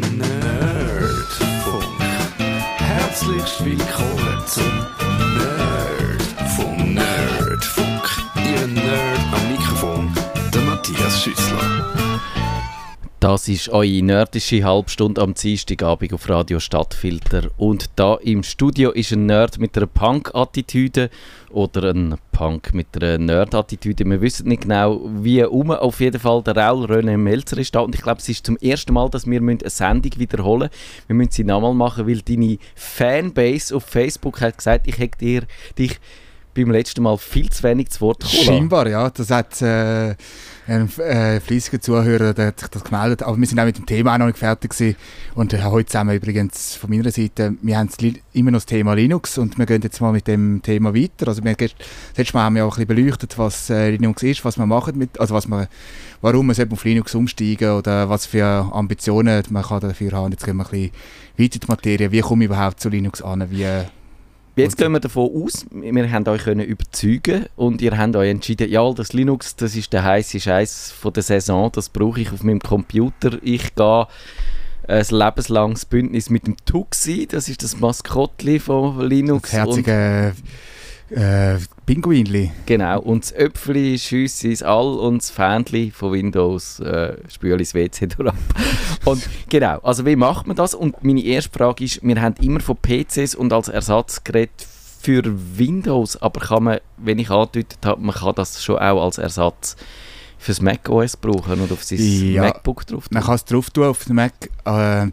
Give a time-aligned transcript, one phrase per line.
[0.00, 1.84] Nerdfunk.
[2.78, 4.83] Herzlich willkommen zum
[13.24, 17.50] Das ist eure nerdische Halbstunde am Dienstagabend auf Radio Stadtfilter.
[17.56, 21.08] Und da im Studio ist ein Nerd mit einer Punk-Attitüde
[21.48, 24.04] oder ein Punk mit einer Nerd-Attitüde.
[24.04, 25.70] Wir wissen nicht genau, wie um.
[25.70, 27.80] Auf jeden Fall der Raul René Melzer ist da.
[27.80, 31.06] Und ich glaube, es ist zum ersten Mal, dass wir eine Sendung wiederholen müssen.
[31.06, 35.42] Wir müssen sie nochmal machen, weil deine Fanbase auf Facebook hat gesagt, ich hätte dir
[35.78, 35.98] dich
[36.54, 38.44] beim letzten Mal viel zu wenig zu Wort gekommen.
[38.44, 39.08] Scheinbar, ja.
[39.08, 40.14] Das hat äh,
[40.66, 43.22] ein äh, fleissiger Zuhörer der hat sich das gemeldet.
[43.22, 44.96] Aber wir sind auch mit dem Thema auch noch nicht fertig gewesen.
[45.34, 47.88] Und äh, heute zusammen übrigens von meiner Seite, wir haben
[48.32, 51.28] immer noch das Thema Linux und wir gehen jetzt mal mit dem Thema weiter.
[51.28, 51.74] Also wir, das
[52.16, 54.96] letzte Mal haben wir auch ein bisschen beleuchtet, was äh, Linux ist, was man macht
[54.96, 55.66] mit, also was man,
[56.20, 60.32] warum man auf Linux umsteigen oder was für Ambitionen man kann dafür haben.
[60.32, 60.90] Jetzt gehen wir ein bisschen
[61.36, 62.12] weiter die Materie.
[62.12, 63.50] Wie komme ich überhaupt zu Linux an?
[63.50, 63.66] Wie,
[64.56, 68.70] Jetzt gehen wir davon aus, wir haben euch können überzeugen und ihr habt euch entschieden,
[68.70, 72.44] ja, das Linux, das ist der heiße Scheiß von der Saison, das brauche ich auf
[72.44, 73.38] meinem Computer.
[73.42, 74.06] Ich gehe
[74.86, 79.50] ein lebenslanges Bündnis mit dem Tuxi, das ist das Maskottli von Linux.
[79.50, 80.34] das herzige
[81.10, 82.50] äh, Pinguinli.
[82.66, 87.74] Genau, und das Äpfeli schiesse ins All und das Fähnchen von Windows äh, spüle ins
[87.74, 88.36] WC durch ab.
[89.04, 90.74] und genau, also wie macht man das?
[90.74, 94.50] Und meine erste Frage ist, wir haben immer von PCs und als Ersatzgerät
[95.00, 95.22] für
[95.58, 99.76] Windows, aber kann man, wenn ich angedeutet habe, man kann das schon auch als Ersatz
[100.38, 103.14] fürs Mac OS brauchen oder auf sein Ja, MacBook drauf tun?
[103.14, 104.32] Man kann es drauf tun auf dem Mac.
[104.64, 105.08] Äh,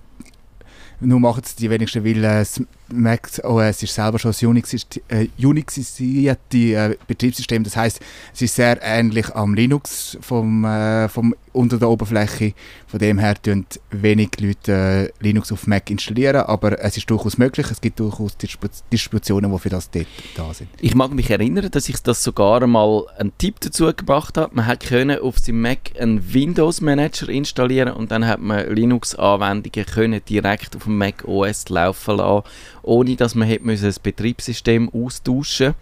[1.02, 2.46] nur machen es die wenigsten, weil äh,
[2.92, 4.74] das Mac OS ist selber schon Unix,
[5.08, 7.64] äh, Unixisierte äh, Betriebssystem.
[7.64, 8.00] Das heißt,
[8.34, 12.54] es ist sehr ähnlich am Linux vom, äh, vom unter der Oberfläche.
[12.88, 17.38] Von dem her tun wenig Leute äh, Linux auf Mac installieren, aber es ist durchaus
[17.38, 17.68] möglich.
[17.72, 20.70] Es gibt durchaus Distribu Distributionen, die für das dort da sind.
[20.80, 24.56] Ich mag mich erinnern, dass ich das sogar einmal einen Tipp dazu gebracht habe.
[24.56, 29.86] Man hat können auf seinem Mac einen Windows Manager installieren und dann hat man Linux-Anwendungen
[29.86, 32.44] können direkt auf dem Mac OS laufen lassen,
[32.84, 35.76] ohne dass man hätte das Betriebssystem austauschen.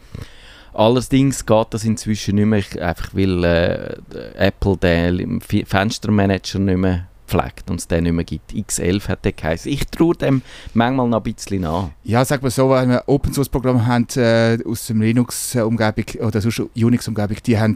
[0.73, 3.97] Allerdings geht das inzwischen nicht mehr, einfach weil äh,
[4.35, 8.51] Apple den Fenstermanager nicht mehr pflegt und es den nicht mehr gibt.
[8.51, 9.71] X11 hat der geheißen.
[9.71, 10.41] Ich traue dem
[10.73, 11.89] manchmal noch ein bisschen nach.
[12.03, 15.61] Ja, sag mal so, wenn wir Open Source Programme haben äh, aus dem Linux äh,
[15.61, 17.75] Umgebung oder sonst Unix Umgebung, die haben,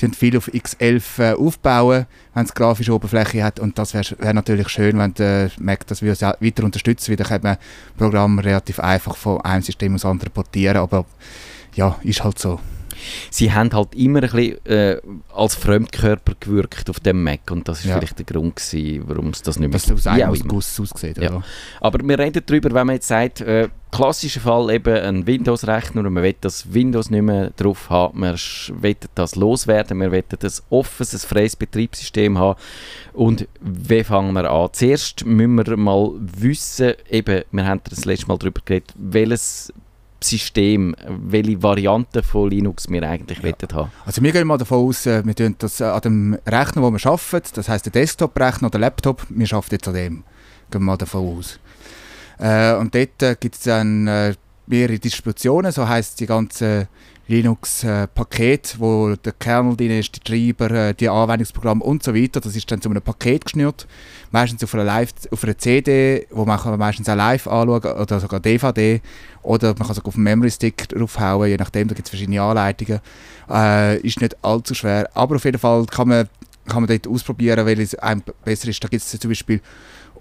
[0.00, 4.16] die haben viel auf X11 äh, aufbauen, wenn es grafische Oberfläche hat und das wäre
[4.18, 7.56] wär natürlich schön, wenn der Mac das weiter unterstützen, weil dann kann man
[7.96, 11.04] Programm relativ einfach von einem System aufs andere portieren, aber
[11.74, 12.60] ja, ist halt so.
[13.30, 15.00] Sie haben halt immer ein bisschen äh,
[15.34, 17.98] als Fremdkörper gewirkt auf dem Mac und das ist Ja.
[17.98, 20.48] vielleicht der Grund gewesen, warum es das nicht mehr Dass es aus einem.
[20.48, 21.42] Guss aussieht, Ja.
[21.80, 26.12] Aber wir reden darüber, wenn man jetzt sagt, äh, klassischer Fall eben ein Windows-Rechner und
[26.14, 28.36] man will das Windows nicht mehr drauf haben, man
[28.80, 32.58] will das loswerden, wir wollen ein offenes, ein freies Betriebssystem haben
[33.12, 34.70] und wie fangen wir an?
[34.72, 39.72] Zuerst müssen wir mal wissen, eben, wir haben das letzte Mal darüber geredet, welches
[40.22, 43.52] System, welche Variante von Linux wir eigentlich Ja.
[43.74, 43.90] haben.
[44.06, 46.90] Also wir gehen mal davon aus, äh, wir tun das äh, an dem Rechner, wo
[46.90, 50.14] wir arbeiten, das heißt der Desktop-Rechner oder Laptop, wir arbeiten jetzt an dem.
[50.70, 51.58] Gehen wir mal davon aus.
[52.38, 54.34] Äh, und dort äh, gibt es dann äh,
[54.66, 56.88] mehrere Distributionen, so heißt die ganze
[57.32, 62.40] Linux-Paket, wo der Kernel drin ist, die Treiber, äh, die Anwendungsprogramme und so weiter.
[62.40, 63.86] Das ist dann zu einem Paket geschnürt,
[64.30, 68.20] meistens auf einer, Live auf einer CD, wo man kann meistens auch live anschauen oder
[68.20, 69.00] sogar DVD
[69.42, 72.42] oder man kann sogar auf einen Memory Stick draufhauen, je nachdem, da gibt es verschiedene
[72.42, 73.00] Anleitungen.
[73.50, 76.28] Äh, ist nicht allzu schwer, aber auf jeden Fall kann man,
[76.68, 78.84] kann man dort ausprobieren, welches einem besser ist.
[78.84, 79.62] Da gibt es zum Beispiel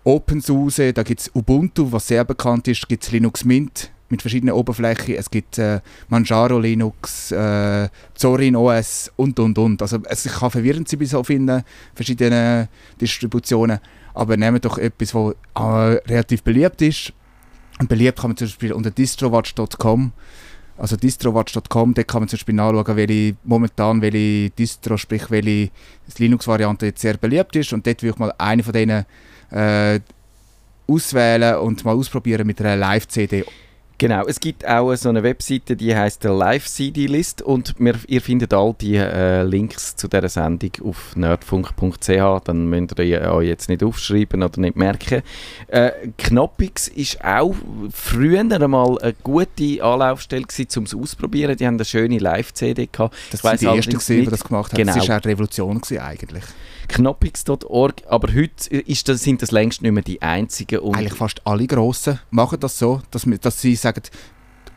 [0.06, 4.54] OpenSUSE, da gibt es Ubuntu, was sehr bekannt ist, gibt es Linux Mint mit verschiedenen
[4.54, 5.80] Oberflächen, es gibt äh,
[6.10, 9.82] Manjaro Linux, äh, Zorin OS und und und.
[9.82, 11.64] Also es kann verwirrend sein bei so vielen
[11.96, 12.68] verschiedenen
[13.00, 13.80] Distributionen,
[14.14, 17.14] aber nehmt doch etwas, was äh, relativ beliebt ist.
[17.80, 20.12] Und beliebt kann man zum Beispiel unter distrowatch.com
[20.82, 25.70] also distrowatch.com, da kann man zum Beispiel nachschauen, welche momentan welche Distro, sprich welche
[26.18, 29.06] Linux-Variante jetzt sehr beliebt ist und dort würde ich mal eine von denen
[29.52, 30.00] äh,
[30.88, 33.46] auswählen und mal ausprobieren mit einer Live-CD.
[34.02, 38.52] Genau, es gibt auch so eine Webseite, die heißt der Live-CD-List und wir, ihr findet
[38.52, 43.84] all die äh, Links zu dieser Sendung auf nerdfunk.ch, dann müsst ihr euch jetzt nicht
[43.84, 45.22] aufschreiben oder nicht merken.
[45.68, 47.54] Äh, Knoppix ist auch
[47.94, 51.56] früher einmal eine gute Anlaufstelle gewesen, um es auszuprobieren.
[51.56, 53.16] Die haben eine schöne Live-CD gehabt.
[53.32, 54.78] Das sind die gewesen, die das gemacht haben.
[54.78, 54.96] Genau.
[54.96, 56.44] Das war auch eine Revolution gewesen, eigentlich.
[56.92, 60.80] knoppix.org, aber heute das, sind das längst nicht mehr die einzigen.
[60.80, 64.04] Und Eigentlich fast alle Grossen machen das so, dass, dass sie sagen,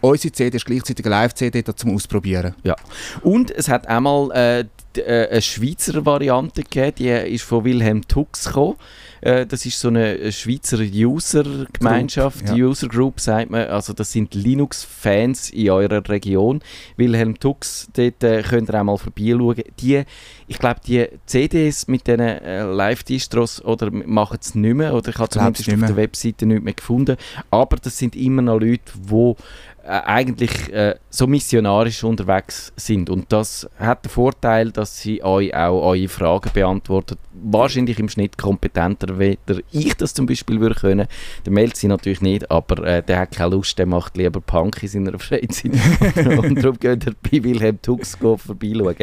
[0.00, 2.54] unsere CD ist gleichzeitig eine Live-CD zum Ausprobieren.
[2.62, 2.76] Ja.
[3.22, 4.64] Und es hat einmal äh,
[5.00, 8.76] äh, eine Schweizer Variante gegeben, die ist von Wilhelm Tux gekommen.
[9.24, 12.66] Äh, das ist so eine Schweizer User-Gemeinschaft, ja.
[12.66, 13.68] User Group sagt man.
[13.68, 16.60] Also das sind Linux-Fans in eurer Region.
[16.98, 19.62] Wilhelm Tux, dort äh, könnt ihr auch mal vorbeischauen.
[19.80, 20.02] Die,
[20.46, 25.16] ich glaube, die CDs mit diesen äh, Live-Distros oder machen es nicht mehr, oder ich
[25.16, 27.16] habe zumindest nicht auf der Webseite nichts mehr gefunden.
[27.50, 29.34] Aber das sind immer noch Leute, die äh,
[29.86, 33.10] eigentlich äh, so missionarisch unterwegs sind.
[33.10, 37.18] Und das hat den Vorteil, dass sie euch auch eure Fragen beantwortet.
[37.32, 41.06] Wahrscheinlich im Schnitt kompetenter, weder ich das zum Beispiel würde können.
[41.44, 44.82] Der meldet sie natürlich nicht, aber äh, der hat keine Lust, der macht lieber Punk
[44.82, 45.72] in seiner Freizeit.
[46.26, 48.96] und darum geht er bei Wilhelm Tux vorbeischauen.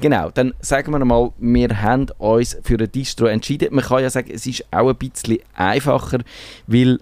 [0.00, 3.74] Genau, dann sagen wir mal, wir haben uns für eine Distro entschieden.
[3.74, 6.18] Man kann ja sagen, es ist auch ein bisschen einfacher,
[6.66, 6.98] weil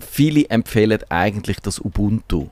[0.00, 2.48] viele empfehlen eigentlich das Ubuntu.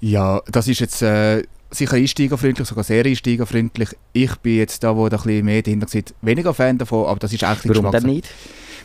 [0.00, 3.90] Ja, das ist jetzt äh, sicher einsteigerfreundlich, sogar sehr einsteigerfreundlich.
[4.12, 7.18] Ich bin jetzt da, wo da ein bisschen mehr dahinter sieht, weniger Fan davon, aber
[7.18, 8.28] das ist eigentlich Warum denn nicht?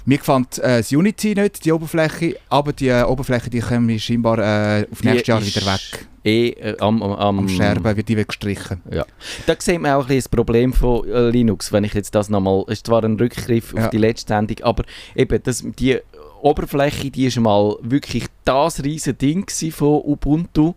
[0.06, 4.00] Mir gefällt äh, das Unity nicht, die Oberfläche, aber die äh, Oberfläche, die kommen wir
[4.00, 6.08] scheinbar äh, auf nächstes Jahr wieder weg.
[6.24, 8.82] Eh, äh, am, am, am, Am Scherben wird die weggestrichen.
[8.92, 9.06] Ja.
[9.46, 12.30] Da sieht man auch ein bisschen das Problem von äh, Linux, wenn ich jetzt das
[12.30, 13.88] nochmal, es ist zwar ein Rückgriff auf Ja.
[13.90, 14.84] die letzte Sendung, aber
[15.16, 16.00] eben, das, die
[16.42, 20.74] Oberfläche, die ist mal wirklich das riesige Ding von Ubuntu.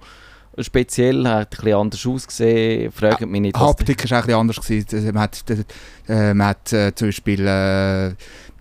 [0.59, 4.57] Speziell hat ein bisschen anders ausgesehen, fragt mich nicht, was Haptik war auch bisschen anders.
[4.61, 5.15] Gewesen.
[5.15, 5.45] Man hat,
[6.09, 8.13] äh, man hat äh, zum Beispiel äh,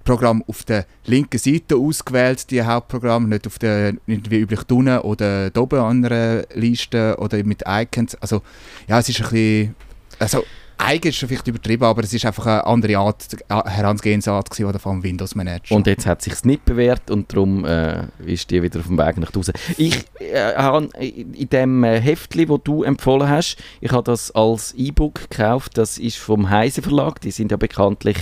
[0.03, 4.99] Programm auf der linken Seite ausgewählt, die Hauptprogramme, nicht, auf der, nicht wie üblich unten
[4.99, 8.15] oder oben an einer Liste oder mit Icons.
[8.15, 8.41] Also
[8.87, 9.75] ja, es ist ein bisschen...
[10.17, 10.43] Also,
[10.83, 14.79] eigen ist schon vielleicht übertrieben, aber es ist einfach eine andere Art, äh, Herangehensart gewesen,
[14.79, 15.75] vom Windows Manager.
[15.75, 19.17] Und jetzt hat sich nicht bewährt und darum äh, ist die wieder auf dem Weg
[19.17, 19.53] nach draußen.
[19.77, 24.73] Ich äh, habe in dem äh, Heftli, wo du empfohlen hast, ich habe das als
[24.73, 25.77] E-Book gekauft.
[25.77, 27.21] Das ist vom Heise Verlag.
[27.21, 28.17] Die sind ja bekanntlich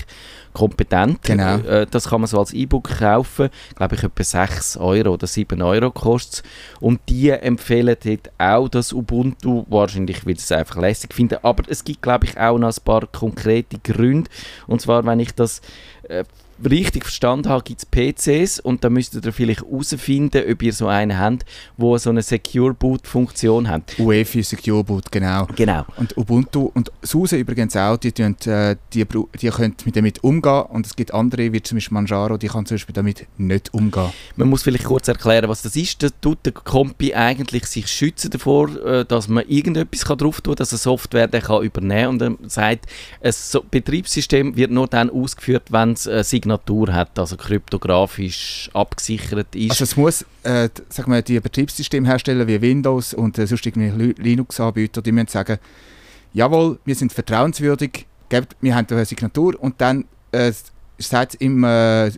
[0.60, 1.24] kompetent.
[1.24, 1.58] Genau.
[1.58, 3.50] Äh, das kann man so als E-Book kaufen.
[3.76, 6.44] Glaube ich etwa 6 Euro oder 7 Euro kostet
[6.80, 11.38] Und die empfehlen dort auch das Ubuntu, wahrscheinlich weil sie es einfach lässig finden.
[11.44, 14.30] Aber es gibt, glaube ich, auch noch ein paar konkrete Gründe.
[14.68, 15.62] Und zwar, wenn ich das
[16.04, 16.26] äh,
[16.68, 20.88] richtig verstanden habe, gibt es PCs und da müsstet ihr vielleicht herausfinden, ob ihr so
[20.88, 21.46] einen habt,
[21.78, 23.98] wo so eine Secure Boot Funktion hat.
[24.00, 25.48] UEFI Secure Boot, genau.
[25.56, 25.86] Genau.
[25.98, 29.06] Und Ubuntu und SUSE übrigens auch, die, tun, äh, die,
[29.42, 32.66] die können mit damit umgehen und es gibt andere, wie zum Beispiel Manjaro, die kann
[32.66, 34.12] zum Beispiel damit nicht umgehen.
[34.36, 36.02] Man muss vielleicht kurz erklären, was das ist.
[36.04, 40.56] Da tut der Kompi eigentlich sich schützen davor, äh, dass man irgendetwas kann drauf tun
[40.56, 42.86] kann, dass eine Software den kann übernehmen und er sagt,
[43.22, 43.34] ein
[43.72, 49.72] Betriebssystem wird nur dann ausgeführt, wenn es eine Signatur hat, also kryptografisch abgesichert ist.
[49.72, 55.02] Also es muss, äh, sag mal, die Betriebssystemhersteller wie Windows und äh, sonst irgendwie Linux-Anbieter,
[55.02, 55.60] die müssen sagen,
[56.34, 58.06] jawohl, wir sind vertrauenswürdig,
[58.62, 60.52] wir haben eine Signatur und dann äh,
[60.98, 62.12] sagt im äh,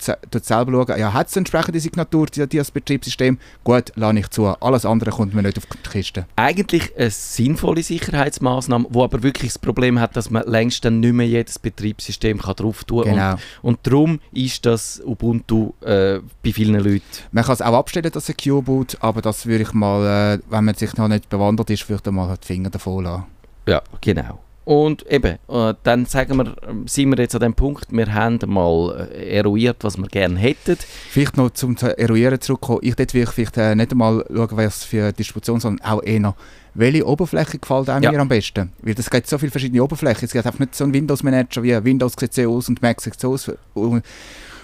[0.00, 3.38] Se- dort selber schauen, ja, hat es entsprechende Signatur, die, die das Betriebssystem?
[3.64, 4.46] Gut, lasse ich zu.
[4.46, 6.26] Alles andere kommt mir nicht auf die Kiste.
[6.36, 11.12] eigentlich eine sinnvolle Sicherheitsmaßnahme, wo aber wirklich das Problem hat, dass man längst dann nicht
[11.14, 13.14] mehr jedes Betriebssystem kann drauf tun kann.
[13.14, 13.32] Genau.
[13.32, 17.00] Und, und darum ist das Ubuntu äh, bei vielen Leuten
[17.32, 20.64] Man kann es auch abstellen, das Secure Boot, aber das würde ich mal, äh, wenn
[20.64, 23.24] man sich noch nicht bewandert ist, würde ich mal die Finger davon lassen.
[23.66, 24.40] Ja, genau.
[24.70, 26.54] Und eben, äh, dann sagen wir,
[26.86, 30.76] sind wir jetzt an dem Punkt, wir haben mal äh, eruiert, was wir gerne hätten.
[31.08, 32.78] Vielleicht noch zum zu Eruieren zurückkommen.
[32.82, 36.36] Ich ich vielleicht äh, nicht einmal schauen, was für Distribution, sondern auch eher noch,
[36.74, 38.12] welche Oberfläche gefällt einem Ja.
[38.12, 38.70] mir am besten?
[38.80, 40.26] Weil es gibt so viele verschiedene Oberflächen.
[40.26, 43.18] Es gibt einfach nicht so einen Windows-Manager wie Windows sieht so aus und Mac sieht
[43.18, 43.50] so aus.
[43.74, 44.04] Und,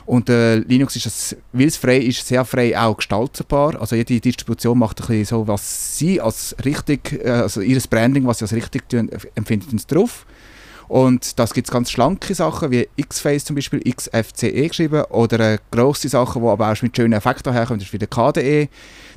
[0.06, 3.80] und äh, Linux ist, weil es frei ist, sehr frei auch gestaltbar.
[3.80, 8.24] Also jede Distribution macht ein bisschen so, was sie als richtig, äh, also ihr Branding,
[8.24, 10.24] was sie als richtig tun, äh, empfinden sie drauf.
[10.86, 15.58] Und das gibt es ganz schlanke Sachen, wie Xface zum Beispiel, XFCE geschrieben, oder äh,
[15.72, 18.68] grosse Sachen, die aber auch mit schönen Effekten herkommen, das ist wie der KDE.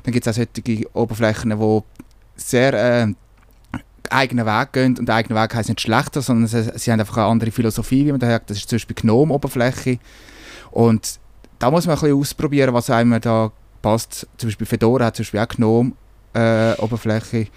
[0.02, 1.80] Dann gibt es auch solche Oberflächen, die
[2.34, 3.14] sehr äh,
[4.10, 4.98] eigenen Weg gehen.
[4.98, 8.06] Und der eigene Weg heisst nicht schlechter, sondern sie, sie haben einfach eine andere Philosophie,
[8.06, 8.50] wie man da hat.
[8.50, 10.00] Das ist zum Beispiel GNOME-Oberfläche.
[10.70, 11.18] Und
[11.58, 13.50] da muss man ein bisschen ausprobieren, was einem da
[13.82, 14.26] passt.
[14.36, 17.48] Zum Beispiel Fedora hat zum Beispiel auch GNOME-Oberfläche.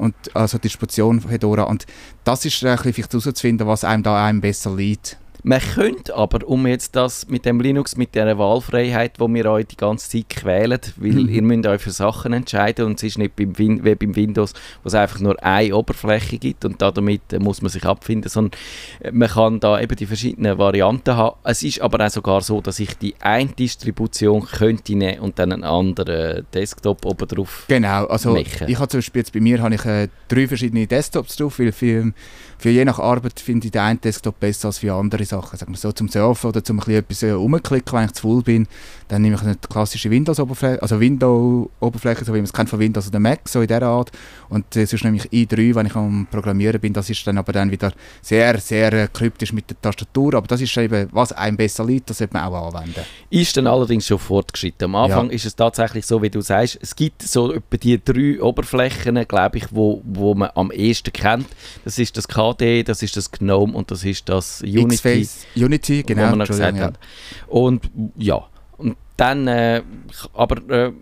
[0.00, 1.64] und also die Distribution von Fedora.
[1.64, 1.86] Und
[2.24, 5.18] das ist bisschen vielleicht herauszufinden, was einem da einem besser liegt.
[5.42, 9.66] Man könnte aber, um jetzt das mit dem Linux, mit der Wahlfreiheit, wo wir euch
[9.66, 11.28] die ganze Zeit quälen, weil Mhm.
[11.28, 14.52] ihr müsst euch für Sachen entscheiden und es ist nicht beim Win wie beim Windows,
[14.82, 18.58] wo es einfach nur eine Oberfläche gibt und damit äh, muss man sich abfinden, sondern
[19.00, 21.36] äh, man kann da eben die verschiedenen Varianten haben.
[21.44, 25.52] Es ist aber auch sogar so, dass ich die eine Distribution könnte nehmen und dann
[25.52, 27.64] einen anderen Desktop oben drauf.
[27.68, 28.68] Genau, also Machen.
[28.68, 31.72] ich habe zum Beispiel jetzt bei mir habe ich äh, drei verschiedene Desktops drauf, weil
[31.72, 32.12] für,
[32.58, 35.58] für je nach Arbeit finde ich den einen Desktop besser als für andere Sachen.
[35.58, 38.22] Sagen wir so zum Surfen oder zum ein bisschen etwas äh, rumklicken, wenn ich zu
[38.22, 38.66] faul bin,
[39.08, 43.08] dann nehme ich eine klassische Windows-Oberfläche, also Windows-Oberfläche, so wie man es kennt von Windows
[43.08, 44.10] oder Mac, so in dieser Art.
[44.48, 47.52] Und äh, sonst nehme ich i3, wenn ich am Programmieren bin, das ist dann aber
[47.52, 51.56] dann wieder sehr, sehr äh, kryptisch mit der Tastatur, aber das ist eben, was einem
[51.56, 53.00] besser liegt, das sollte man auch anwenden.
[53.30, 54.84] Ist dann allerdings schon fortgeschritten.
[54.84, 55.32] Am Anfang Ja.
[55.32, 59.58] ist es tatsächlich so, wie du sagst, es gibt so etwa die drei Oberflächen, glaube
[59.58, 61.46] ich, wo, wo man am ehesten kennt.
[61.84, 65.19] Das ist das KDE, das ist das GNOME und das ist das Unity.
[65.20, 66.32] X-Face, Unity, genau.
[66.32, 66.98] wo man gesagt Entschuldigung, hat.
[67.48, 68.42] Und ja,
[68.78, 69.82] und dann, äh,
[70.34, 70.92] aber äh,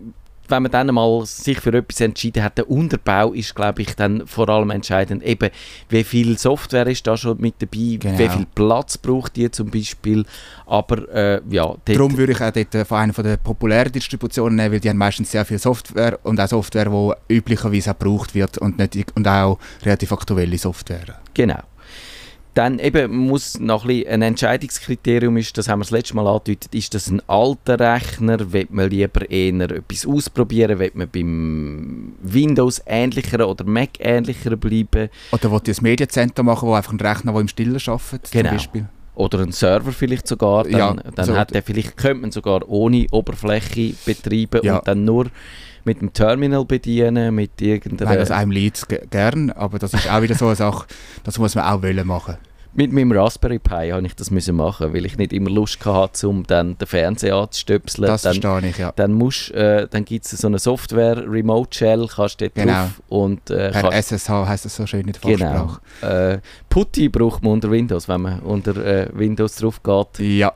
[0.49, 4.25] wenn man dann mal sich für etwas entschieden hat, der Unterbau ist, glaube ich, dann
[4.27, 5.49] vor allem entscheidend, eben,
[5.89, 8.17] wie viel Software ist da schon mit dabei, Genau.
[8.17, 10.25] wie viel Platz braucht die zum Beispiel,
[10.65, 14.73] aber äh, ja, Darum würde ich auch dort äh, von einer der populären Distributionen nehmen,
[14.73, 18.57] weil die haben meistens sehr viel Software und auch Software, die üblicherweise auch gebraucht wird
[18.57, 21.19] und, nicht, und auch relativ aktuelle Software.
[21.33, 21.59] Genau.
[22.55, 26.27] Dann eben muss noch ein, bisschen ein Entscheidungskriterium ist, das haben wir das letzte Mal
[26.27, 32.13] angedeutet, ist das ein alter Rechner, will man lieber eher etwas ausprobieren, will man beim
[32.21, 36.99] Windows ähnlicheren oder Mac ähnlicheren bleiben Oder will die ein Mediencenter machen, wo einfach ein
[36.99, 38.49] Rechner, der im Stillen arbeitet, Genau.
[38.49, 38.85] zum Beispiel.
[39.15, 42.67] oder einen Server vielleicht sogar, dann, Ja, dann so- hat der vielleicht, könnte man sogar
[42.67, 44.77] ohne Oberfläche betreiben Ja.
[44.77, 45.27] und dann nur
[45.85, 48.15] mit dem Terminal bedienen, mit Nein, irgendeiner...
[48.17, 50.85] das einem ge- gern, aber das ist auch wieder so eine Sache,
[51.23, 52.37] das muss man auch wollen machen.
[52.71, 56.29] Mit meinem Raspberry Pi habe ich das müssen machen, weil ich nicht immer Lust hatte,
[56.29, 58.05] um dann den Fernseher anzustöpseln.
[58.05, 58.93] Das dann verstehe ich, ja.
[58.95, 62.73] dann, musst, äh, dann gibt es so eine Software, Remote Shell, kannst du dort Genau.
[62.73, 65.67] drauf und äh, Per SSH heisst das so schön in der genau.
[65.99, 66.33] Fachsprache.
[66.35, 70.19] Äh, Putty braucht man unter Windows, wenn man unter äh, Windows drauf geht.
[70.19, 70.53] Ja,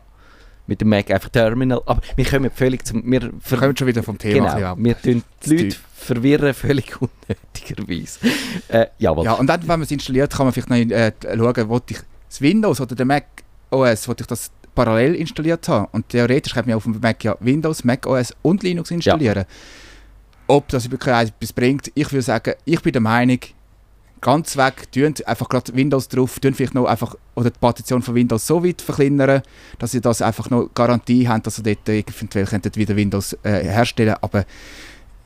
[0.65, 1.81] Mit dem Mac einfach Terminal.
[1.85, 3.09] Aber wir kommen völlig zum...
[3.11, 4.77] Wir ver- kommt schon wieder vom Thema genau, ab.
[4.79, 8.19] wir tun die Leute verwirren völlig unnötigerweise.
[8.69, 9.25] Äh, jawohl.
[9.25, 11.97] Ja, und dann, wenn man es installiert, kann man vielleicht noch äh, schauen, wo ich
[12.29, 13.25] das Windows oder der Mac
[13.71, 15.87] OS, wo ich das parallel installiert habe.
[15.91, 19.45] Und theoretisch könnte man auf dem Mac ja Windows, Mac OS und Linux installieren.
[20.47, 23.39] Ob das wirklich etwas bringt, ich würde sagen, ich bin der Meinung,
[24.23, 28.15] ganz weg, tun einfach gerade Windows drauf, tun vielleicht noch einfach, oder die Partition von
[28.15, 29.43] Windows so weit verkleinern,
[29.79, 34.15] dass ihr das einfach noch Garantie habt, dass ihr dort eventuell wieder Windows äh, herstellen.
[34.21, 34.45] Aber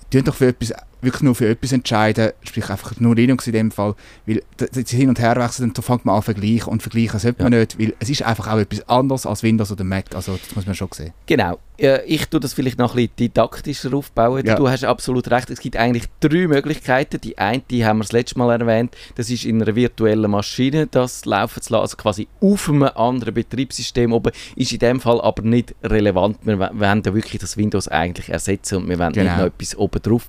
[0.09, 3.71] tun doch für etwas, wirklich nur für etwas entscheiden, sprich einfach nur Linux in dem
[3.71, 7.43] Fall, weil d- hin und her wechseln, da fängt man an vergleichen und vergleichen sollte
[7.43, 10.55] man nicht, weil es ist einfach auch etwas anderes als Windows oder Mac, also das
[10.55, 11.13] muss man schon sehen.
[11.25, 11.59] Genau.
[12.07, 14.43] Ich tue das vielleicht noch ein bisschen didaktischer aufbauen.
[14.43, 14.55] Ja.
[14.55, 15.51] Du hast absolut recht.
[15.51, 17.21] Es gibt eigentlich drei Möglichkeiten.
[17.21, 20.87] Die eine, die haben wir das letzte Mal erwähnt, das ist in einer virtuellen Maschine
[20.87, 24.31] das laufen zu lassen, also quasi auf einem anderen Betriebssystem oben.
[24.55, 26.39] Ist in dem Fall aber nicht relevant.
[26.41, 29.29] Wir wollen ja wirklich das Windows eigentlich ersetzen und wir wollen Genau.
[29.29, 30.27] nicht noch etwas oben drauf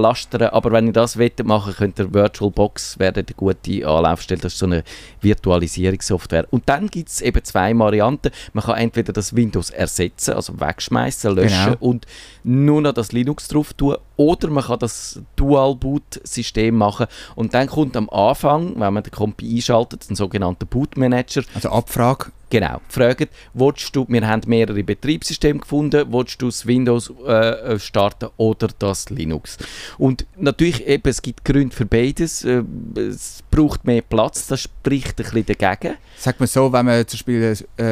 [0.00, 0.42] pflastern.
[0.48, 4.40] Aber wenn ihr das wollt machen könnt ihr VirtualBox wäre eine gute Anlaufstelle.
[4.40, 4.84] Das ist so eine
[5.20, 6.46] Virtualisierungssoftware.
[6.50, 8.30] Und dann gibt es eben zwei Varianten.
[8.52, 11.76] Man kann entweder das Windows ersetzen, also wegschmeißen, löschen Genau.
[11.80, 12.06] und
[12.42, 13.96] nur noch das Linux drauf tun.
[14.16, 17.06] Oder man kann das Dual-Boot-System machen.
[17.34, 22.26] Und dann kommt am Anfang, wenn man den Kompi einschaltet, ein sogenannter Boot-Manager, Also Abfrage,
[22.54, 27.78] Genau, fragen, willst du, wir haben mehrere Betriebssysteme gefunden, willst du das Windows äh, äh,
[27.80, 29.58] starten oder das Linux?
[29.98, 32.62] Und natürlich, eben, es gibt Gründe für beides, äh,
[32.96, 35.96] es braucht mehr Platz, das spricht ein bisschen dagegen.
[36.16, 37.42] Sagt man so, wenn man zum Beispiel
[37.76, 37.84] äh,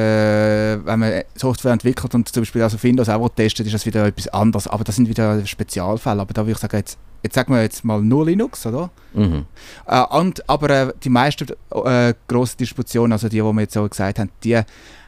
[0.85, 4.29] wenn man Software entwickelt und zum Beispiel also Windows auch testet, ist das wieder etwas
[4.29, 4.69] anderes.
[4.69, 6.12] Aber das sind wieder Spezialfälle.
[6.21, 8.91] Aber da würde ich sagen, jetzt, jetzt sagen wir jetzt mal nur Linux, oder?
[9.13, 9.47] Mhm.
[9.87, 13.89] Äh, und, aber äh, die meisten äh, grossen Distributionen, also die, die wir jetzt so
[13.89, 14.61] gesagt haben, die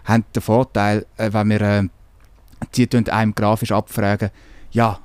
[0.04, 1.82] haben den Vorteil, äh, wenn wir äh,
[2.74, 4.30] die tun einem grafisch abfragen,
[4.70, 4.98] ja,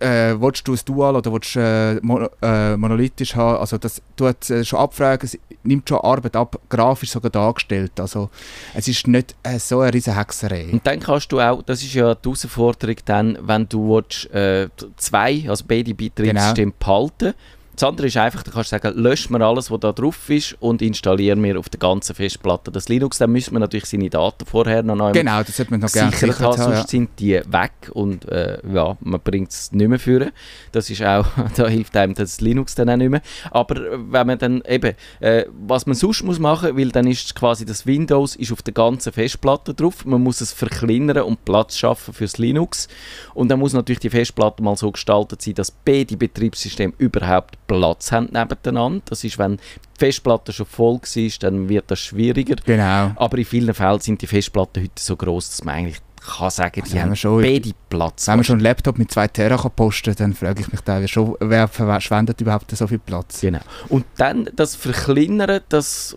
[0.00, 3.60] äh, willst du es dual oder willst äh, mono, äh, monolithisch haben?
[3.60, 7.92] Also das tut äh, schon abfragen, es nimmt schon Arbeit ab, grafisch sogar dargestellt.
[8.00, 8.30] Also
[8.74, 10.68] es ist nicht äh, so eine riesen Hexerei.
[10.72, 14.68] Und dann kannst du auch, das ist ja die Herausforderung dann, wenn du willst, äh,
[14.96, 17.34] zwei, also beide Betriebssysteme behalten
[17.80, 20.82] Das andere ist einfach, du kannst sagen, lösch mir alles, was da drauf ist und
[20.82, 23.16] installiere mir auf der ganzen Festplatte das Linux.
[23.16, 26.10] Dann müssen wir natürlich seine Daten vorher noch neu Genau, das sollte man noch gerne
[26.10, 26.86] gesichert haben, sonst ja.
[26.86, 30.30] sind die weg und äh, ja, man bringt es nicht mehr führen.
[30.72, 33.22] Das ist auch, da hilft einem das Linux dann auch nicht mehr.
[33.50, 37.64] Aber wenn man dann eben, äh, was man sonst muss machen, weil dann ist quasi
[37.64, 42.12] das Windows ist auf der ganzen Festplatte drauf, man muss es verkleinern und Platz schaffen
[42.12, 42.88] fürs Linux
[43.32, 48.12] und dann muss natürlich die Festplatte mal so gestaltet sein, dass beide Betriebssysteme überhaupt Platz
[48.12, 49.02] haben nebeneinander.
[49.06, 52.56] Das ist, wenn die Festplatte schon voll war, dann wird das schwieriger.
[52.64, 53.12] Genau.
[53.16, 56.82] Aber in vielen Fällen sind die Festplatten heute so groß, dass man eigentlich kann sagen,
[56.86, 58.28] die wenn haben schon- beide Platz.
[58.28, 61.06] Wenn man schon einen Laptop mit 2 Terra kann posten dann frage ich mich da
[61.08, 63.40] schon, wer verschwendet überhaupt so viel Platz?
[63.40, 63.60] Genau.
[63.88, 66.16] Und dann das Verkleinern, das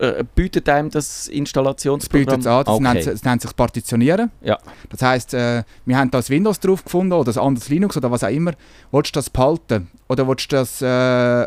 [0.00, 2.82] äh, bietet einem das Das Installationsprogramm bietet es an, das, Okay.
[2.82, 4.30] nennt, das nennt sich Partitionieren.
[4.42, 4.58] Ja.
[4.90, 8.10] Das heisst, äh, wir haben da das Windows drauf gefunden oder ein anderes Linux oder
[8.10, 8.52] was auch immer.
[8.90, 10.84] Willst du das behalten oder willst du das, äh,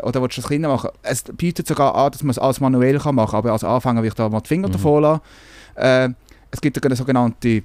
[0.02, 0.90] oder willst du das kleiner machen?
[1.02, 4.02] Es bietet sogar an, dass man es alles manuell kann machen kann, aber als Anfänger
[4.02, 4.72] will ich da mal die Finger Mhm.
[4.72, 5.20] davon lassen.
[5.76, 6.08] Äh,
[6.50, 7.62] es gibt eine sogenannte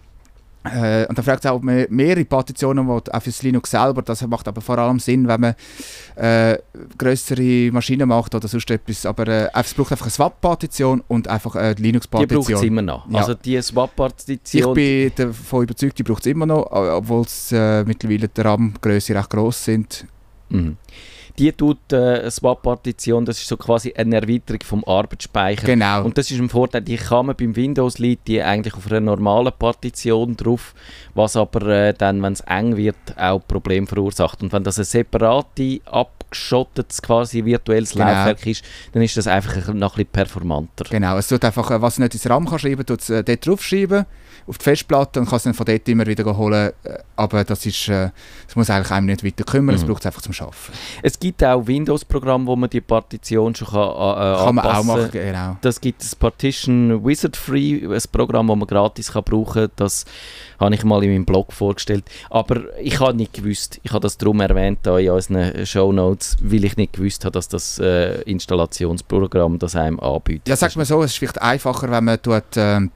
[0.64, 3.72] äh, und dann fragt es auch, ob man mehrere Partitionen will, auch für das Linux
[3.72, 4.02] selber.
[4.04, 5.56] Das macht aber vor allem Sinn, wenn man
[6.16, 6.58] äh,
[6.98, 9.06] größere Maschinen macht oder sonst etwas.
[9.06, 12.64] Aber äh, es braucht einfach eine Swap-Partition und einfach eine Die braucht es Linux-Partition.
[12.64, 13.10] immer noch.
[13.10, 13.20] Ja.
[13.20, 17.84] Also die Ich Swap-Partition, bin davon überzeugt, die braucht es immer noch, obwohl es äh,
[17.84, 20.06] mittlerweile die RAM-Größe recht gross sind.
[20.50, 20.78] Mhm.
[21.40, 25.66] Die tut äh, Swap-Partition, das ist so quasi eine Erweiterung vom Arbeitsspeicher.
[25.66, 26.04] Genau.
[26.04, 29.00] Und das ist ein Vorteil, die kann man beim Windows liegt die eigentlich auf einer
[29.00, 30.74] normalen Partition drauf,
[31.16, 34.42] was aber äh, dann, wenn es eng wird, auch Probleme verursacht.
[34.44, 38.06] Und wenn das ein separate, abgeschottetes, quasi virtuelles Genau.
[38.06, 40.86] Laufwerk ist, dann ist das einfach ein- noch ein bisschen performanter.
[40.90, 43.46] Genau, es tut einfach, äh, was nicht ins RAM kann schreiben, tut es äh, dort
[43.46, 44.06] draufschreiben,
[44.48, 46.72] auf die Festplatte und kann es dann von dort immer wieder holen.
[46.84, 48.10] Äh, aber das ist, äh,
[48.48, 49.88] das muss eigentlich einem nicht weiter kümmern, es Mhm.
[49.88, 50.56] braucht es einfach zum Arbeiten.
[51.04, 53.84] Es gibt auch Windows-Programme, wo man die Partition schon kann, äh,
[54.46, 55.58] kann man auch anpassen machen, genau.
[55.62, 59.72] Das gibt es Partition Wizard Free, ein Programm, das man gratis kann brauchen kann.
[59.76, 60.06] Das
[60.60, 62.04] habe ich mal in meinem Blog vorgestellt.
[62.30, 66.38] Aber ich habe nicht gewusst, ich habe das darum erwähnt da in unseren Show Notes,
[66.42, 70.48] weil ich nicht gewusst habe, dass das äh, Installationsprogramm das einem anbietet.
[70.48, 72.92] Ja, sag mal so, es ist vielleicht einfacher, wenn man tut, ähm,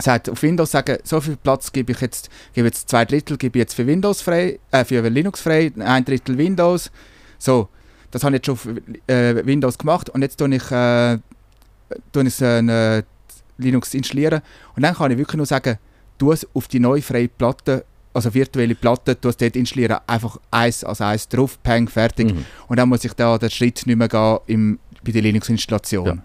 [0.00, 3.58] sagt, auf Windows sagen, so viel Platz gebe ich jetzt, gebe jetzt zwei Drittel gebe
[3.58, 6.90] ich jetzt für Windows frei, äh, für Linux frei, ein Drittel Windows.
[7.38, 7.68] So,
[8.10, 11.18] das habe ich jetzt schon auf äh, Windows gemacht und jetzt tue ich, äh,
[12.12, 13.02] tue ich äh,
[13.58, 14.42] Linux installieren
[14.76, 15.78] und dann kann ich wirklich nur sagen,
[16.18, 20.38] tu es auf die neue freie Platte, also virtuelle Platte, tu es dort installieren, einfach
[20.50, 22.34] eins als eins drauf, peng, fertig.
[22.34, 22.44] Mhm.
[22.68, 26.22] Und dann muss ich da den Schritt nicht mehr gehen im, bei der Linux-Installation.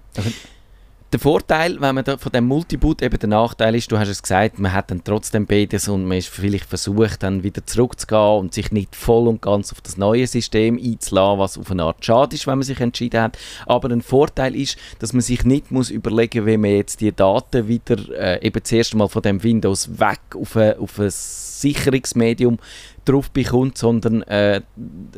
[1.16, 4.22] Der Vorteil, wenn man da von dem Multiboot, eben der Nachteil ist, du hast es
[4.22, 8.54] gesagt, man hat dann trotzdem beides und man ist vielleicht versucht, dann wieder zurückzugehen und
[8.54, 12.36] sich nicht voll und ganz auf das neue System einzulassen, was auf eine Art schade
[12.36, 13.38] ist, wenn man sich entschieden hat.
[13.66, 17.70] Aber ein Vorteil ist, dass man sich nicht muss überlegen, wie man jetzt die Daten
[17.70, 21.14] wieder äh, eben zuerst mal von dem Windows weg auf ein, auf ein
[21.62, 22.58] Sicherungsmedium
[23.06, 24.62] drauf bekommt, sondern äh,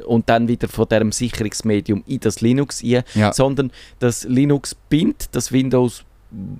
[0.05, 3.33] und dann wieder von diesem Sicherungsmedium in das Linux ein, Ja.
[3.33, 6.03] sondern das Linux bindet das Windows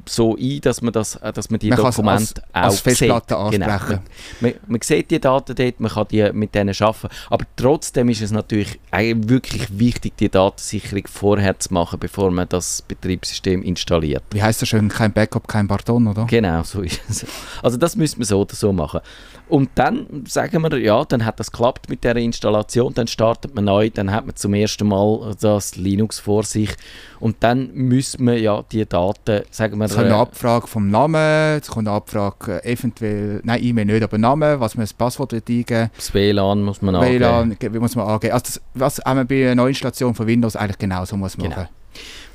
[0.08, 3.36] so ein, dass man, das, äh, dass man die Man Dokumente als- als auch Festplatte
[3.36, 3.52] sieht.
[3.52, 3.66] Genau.
[3.68, 4.02] ansprechen.
[4.40, 8.10] Man, man, man sieht die Daten dort, man kann die mit denen arbeiten, aber trotzdem
[8.10, 14.24] ist es natürlich wirklich wichtig, die Datensicherung vorher zu machen, bevor man das Betriebssystem installiert.
[14.32, 14.88] Wie heißt das schön?
[14.90, 16.26] Kein Backup, kein Pardon, oder?
[16.26, 17.26] Genau, so ist es.
[17.62, 19.02] Also das müsste man so oder so machen.
[19.50, 23.64] Und dann sagen wir, ja, dann hat das geklappt mit der Installation, dann startet man
[23.66, 26.72] neu, dann hat man zum ersten Mal das Linux vor sich
[27.22, 31.60] und dann müssen wir ja die Daten, sagen wir, Es kommt eine Abfrage vom Namen,
[31.62, 35.34] es kommt eine Abfrage äh, eventuell, nein, E-Mail nicht, aber Namen, was man das Passwort
[35.34, 37.20] eingeben das WLAN muss man angeben.
[37.20, 38.34] WLAN, ge- wie muss man angeben.
[38.34, 41.50] Also das, was auch bei einer Neuinstallation von Windows eigentlich genauso muss machen.
[41.50, 41.68] Genau.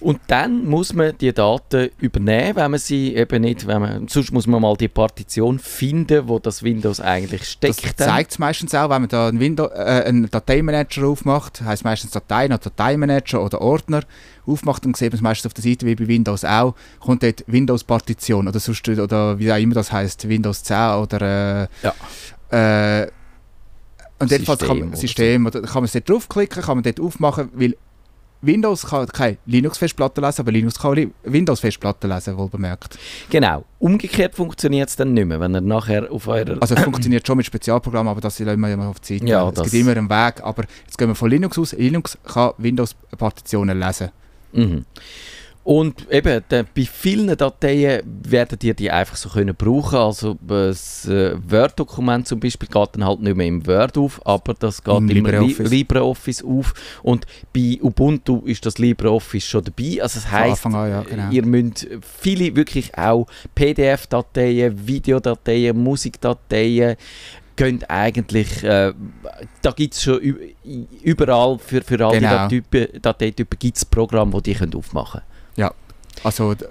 [0.02, 4.32] Und dann muss man die Daten übernehmen, wenn man sie eben nicht, wenn man, sonst
[4.32, 8.00] muss man mal die Partition finden, wo das Windows eigentlich Das steckt.
[8.00, 8.08] dann.
[8.08, 12.10] zeigt es meistens auch, wenn man da einen, Windows, äh, einen Dateimanager aufmacht, heißt meistens
[12.10, 14.02] Dateien oder Dateimanager oder Ordner
[14.44, 17.44] aufmacht, dann sieht man es meistens auf der Seite wie bei Windows auch, kommt dort
[17.46, 21.68] Windows-Partition oder sonst, oder wie auch immer das heißt, Windows 10 oder
[22.50, 23.08] äh, äh,
[24.18, 27.76] und System kann man, System, oder kann man dort draufklicken, kann man dort aufmachen, weil
[28.42, 32.98] Windows kann keine Linux-Festplatte lesen, aber Linux kann Windows-Festplatte lesen, wohl bemerkt.
[33.30, 33.64] Genau.
[33.78, 36.60] Umgekehrt funktioniert es dann nicht mehr, wenn er nachher auf eurer...
[36.60, 39.30] Also es funktioniert schon mit Spezialprogrammen, aber das lassen wir ja mal auf die Seite.
[39.30, 41.72] Ja, es gibt immer einen Weg, aber jetzt gehen wir von Linux aus.
[41.72, 44.10] Linux kann Windows-Partitionen lesen.
[44.52, 44.84] Mhm.
[45.64, 49.96] Und eben, de, bei vielen Dateien werden die die einfach so können brauchen.
[49.96, 54.54] Also das äh, Word-Dokument zum Beispiel geht dann halt nicht mehr im Word auf, aber
[54.54, 55.70] das geht Im LibreOffice.
[55.70, 56.74] Li LibreOffice auf.
[57.04, 60.02] Und bei Ubuntu ist das LibreOffice schon dabei.
[60.02, 61.30] Also das heisst, an, ja, genau.
[61.30, 61.86] ihr müsst
[62.20, 66.96] viele wirklich auch PDF-Dateien, Videodateien, Musikdateien,
[67.54, 68.92] könnt eigentlich, äh,
[69.60, 70.18] da gibt es schon
[71.02, 72.48] überall für, für all Genau.
[72.48, 75.31] die Dateien- Dateitypen gibt es Programme, die die können aufmachen können.
[76.24, 76.66] Also d-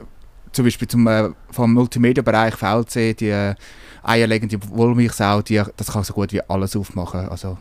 [0.51, 3.55] zum Beispiel zum, äh, vom Multimedia-Bereich VLC, die äh,
[4.03, 7.27] eierlegende Wollmilchsau, die, das kann so gut wie alles aufmachen.
[7.27, 7.57] Also,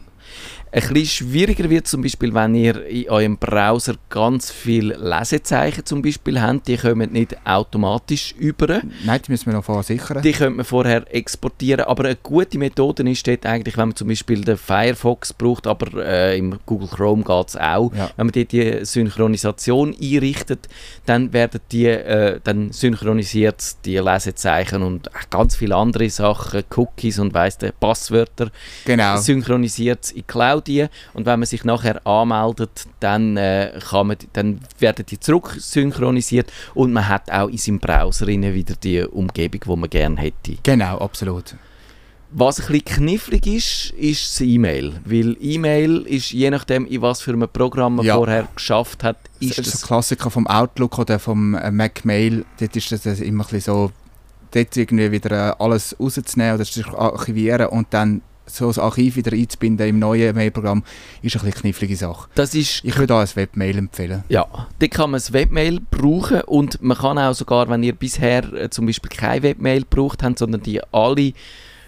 [0.73, 6.01] Ein bisschen schwieriger wird zum Beispiel, wenn ihr in eurem Browser ganz viele Lesezeichen zum
[6.01, 8.81] Beispiel habt, die kommen nicht automatisch über.
[9.05, 10.23] nein, die müssen wir noch vorher sichern.
[10.23, 14.07] Die könnte man vorher exportieren, aber eine gute Methode ist dort eigentlich, wenn man zum
[14.07, 17.93] Beispiel den Firefox braucht, aber äh, im Google Chrome geht es auch.
[17.93, 18.11] Ja.
[18.17, 20.69] Wenn man dort die Synchronisation einrichtet,
[21.05, 27.19] dann werden die, äh, dann synchronisiert die Lesezeichen und äh, ganz viele andere Sachen, Cookies
[27.19, 28.51] und weiss Passwörter
[28.85, 29.17] Genau.
[29.17, 30.89] synchronisiert es in die Cloud ein.
[31.15, 36.53] und wenn man sich nachher anmeldet, dann, äh, kann man, dann werden die zurück synchronisiert
[36.75, 40.57] und man hat auch in seinem Browser wieder die Umgebung, die man gerne hätte.
[40.63, 41.55] Genau, absolut.
[42.33, 47.21] Was ein bisschen knifflig ist, ist das E-Mail, weil E-Mail ist je nachdem, in was
[47.23, 48.15] für einem Programm man Ja.
[48.15, 52.05] vorher geschafft hat, ist das ist das ein Klassiker vom Outlook oder vom äh, Mac
[52.05, 52.45] Mail.
[52.61, 53.91] Dort ist das immer ein bisschen so,
[54.53, 58.23] dort irgendwie wieder äh, alles rauszunehmen oder zu archivieren und dann
[58.55, 60.85] so das Archiv wieder einzubinden im neuen Mailprogramm,
[61.23, 62.29] ist eine knifflige Sache.
[62.35, 64.25] das ist Ich würde auch ein Webmail empfehlen.
[64.29, 64.47] Ja,
[64.79, 68.71] da kann man das Webmail brauchen und man kann auch sogar, wenn ihr bisher äh,
[68.71, 71.33] zum Beispiel kein Webmail gebraucht habt, sondern die alle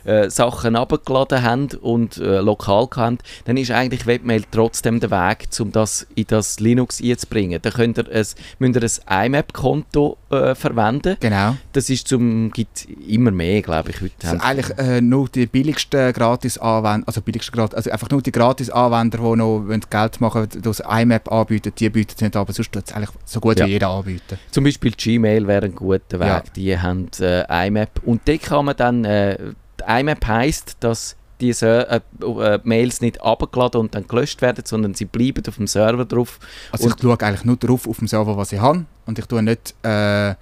[0.04, 5.48] äh, Sachen abgeladen habt und äh, lokal habt, dann ist eigentlich Webmail trotzdem der Weg,
[5.60, 7.58] um das in das Linux einzubringen.
[7.62, 8.26] Da könnt ihr ein,
[8.58, 11.16] müsst ihr ein IMAP-Konto äh, verwenden.
[11.20, 11.56] Genau.
[11.72, 14.14] Das ist zum, gibt immer mehr, glaube ich, heute.
[14.18, 18.22] Das haben sind eigentlich äh, nur die billigsten Gratis-Anwender, also billigsten Gratis, also einfach nur
[18.22, 22.36] die Gratis-Anwender, die noch wollen Geld machen durch das IMAP anbieten, die bieten es nicht,
[22.36, 23.66] aber sonst tut es eigentlich so gut Ja.
[23.66, 24.38] wie jeder anbieten.
[24.50, 26.26] Zum Beispiel Gmail wäre ein guter Weg.
[26.28, 26.42] Ja.
[26.56, 28.00] Die haben äh, IMAP.
[28.04, 29.38] Und dort kann man dann, äh,
[29.86, 34.64] die IMAP heisst, dass die Ser äh, äh, Mails nicht abgeladen und dann gelöscht werden,
[34.64, 36.38] sondern sie bleiben auf dem Server drauf.
[36.70, 39.42] Also ich schaue eigentlich nur drauf auf dem Server, was ich habe und ich tue
[39.42, 40.34] nicht, äh,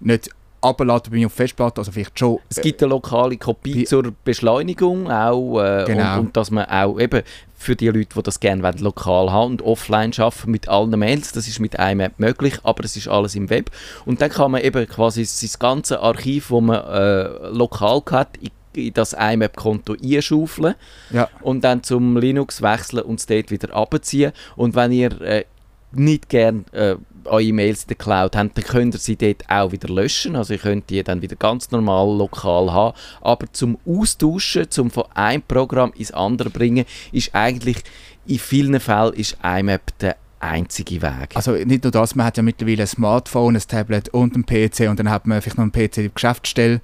[0.00, 0.30] nicht
[0.60, 2.38] abladen bei mir auf Festplatte, also vielleicht schon.
[2.48, 6.14] Es gibt eine lokale Kopie zur Beschleunigung auch äh, Genau.
[6.14, 7.22] und, und dass man auch eben
[7.56, 11.32] für die Leute, die das gerne wollen, lokal haben und offline arbeiten mit allen Mails,
[11.32, 13.70] das ist mit IMAP möglich, aber es ist alles im Web.
[14.04, 18.50] Und dann kann man eben quasi sein ganze Archiv, das man äh, lokal hat, in,
[18.76, 20.74] in das IMAP-Konto einschaufeln
[21.10, 21.28] Ja.
[21.42, 24.32] und dann zum Linux wechseln und es dort wieder abziehen.
[24.56, 25.44] Und wenn ihr äh,
[25.92, 29.72] nicht gerne äh, eure Mails in der Cloud habt, dann könnt ihr sie dort auch
[29.72, 30.36] wieder löschen.
[30.36, 32.96] Also ihr könnt die dann wieder ganz normal lokal haben.
[33.20, 37.78] Aber zum Austauschen, zum von einem Programm ins andere bringen, ist eigentlich
[38.26, 41.30] in vielen Fällen ist IMAP der einzige Weg.
[41.34, 44.88] Also nicht nur das, man hat ja mittlerweile ein Smartphone, ein Tablet und einen PC
[44.88, 46.80] und dann hat man vielleicht noch einen PC in der Geschäftsstelle.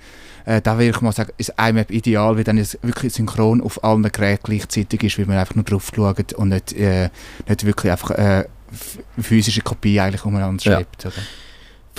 [0.47, 3.83] Äh, da würde ich mal sagen, ist IMAP ideal, weil dann es wirklich synchron auf
[3.85, 7.11] allen Geräten gleichzeitig ist, weil man einfach nur drauf schaut und nicht, äh,
[7.49, 8.45] nicht wirklich einfach äh,
[9.21, 10.77] physische Kopie eigentlich umeinander Ja.
[10.77, 11.07] schreibt.
[11.07, 11.15] Oder?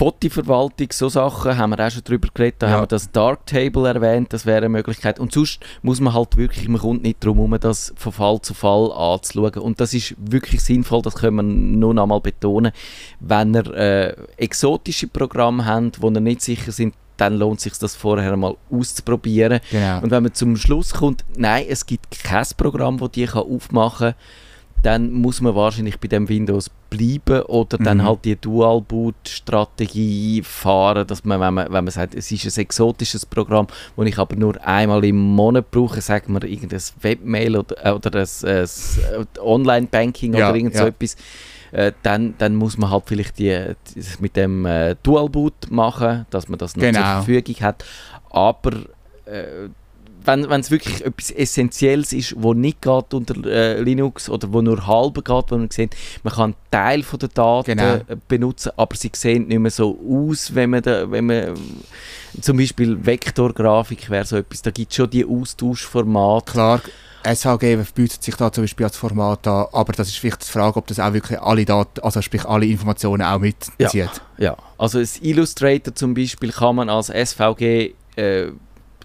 [0.01, 2.55] Fotoverwaltung, so Sachen, haben wir auch schon drüber geredet.
[2.63, 2.73] Da Ja.
[2.73, 5.19] haben wir das Darktable erwähnt, das wäre eine Möglichkeit.
[5.19, 8.55] Und sonst muss man halt wirklich, man kommt nicht darum herum, das von Fall zu
[8.55, 9.59] Fall anzuschauen.
[9.61, 12.71] Und das ist wirklich sinnvoll, das können wir nur noch einmal betonen.
[13.19, 17.77] Wenn ihr äh, exotische Programme habt, wo ihr nicht sicher sind, dann lohnt es sich
[17.77, 19.59] das vorher mal auszuprobieren.
[19.69, 20.01] Genau.
[20.01, 24.13] Und wenn man zum Schluss kommt, nein, es gibt kein Programm, das die kann aufmachen
[24.13, 28.03] kann, dann muss man wahrscheinlich bei dem Windows bleiben oder dann Mhm.
[28.05, 33.25] halt die Dual-Boot-Strategie fahren, dass man, wenn man, wenn man sagt, es ist ein exotisches
[33.25, 33.65] Programm,
[33.97, 38.19] das ich aber nur einmal im Monat brauche, sagen wir irgendein Webmail oder, äh, oder
[38.19, 38.67] ein, ein
[39.41, 40.87] Online-Banking Ja, oder irgend so ja.
[40.89, 41.15] etwas,
[41.71, 46.49] äh, dann, dann muss man halt vielleicht die, die mit dem äh, Dual-Boot machen, dass
[46.49, 47.23] man das noch zur Genau.
[47.23, 47.85] Verfügung hat.
[48.29, 48.71] Aber
[49.25, 49.69] äh,
[50.25, 54.85] wenn es wirklich etwas Essentielles ist, wo nicht geht unter äh, Linux oder wo nur
[54.87, 57.99] halb geht, wo man sieht, man kann einen Teil von der Daten Genau.
[58.27, 61.53] benutzen, aber sie sehen nicht mehr so aus, wenn man, da, wenn man
[62.41, 66.51] zum Beispiel Vektorgrafik wäre so etwas, da gibt es schon die Austauschformate.
[66.51, 66.81] Klar,
[67.23, 70.77] SHG bietet sich da zum Beispiel als Format an, aber das ist vielleicht die Frage,
[70.77, 74.09] ob das auch wirklich alle Daten, also sprich alle Informationen auch mitzieht.
[74.37, 78.47] Ja, also das Illustrator zum Beispiel kann man als SVG äh,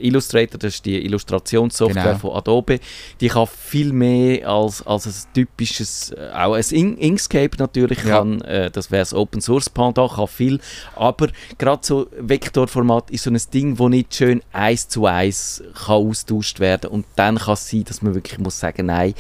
[0.01, 2.19] Illustrator, das ist die Illustrationssoftware Genau.
[2.19, 2.81] von Adobe,
[3.21, 8.19] die kann viel mehr als, als ein typisches, äh, auch ein In Inkscape natürlich Ja.
[8.19, 10.61] kann, äh, das wäre das Open Source Pendant, kann viel,
[10.95, 11.29] aber
[11.59, 16.61] gerade so Vektorformat ist so ein Ding, wo nicht schön eins zu eins kann austauscht
[16.61, 19.15] werden und dann kann es sein, dass man wirklich muss sagen, nein,